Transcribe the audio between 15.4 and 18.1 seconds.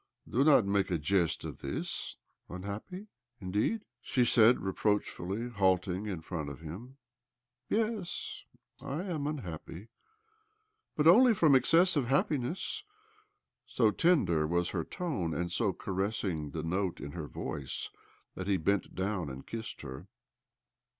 so caressing the note in her voice,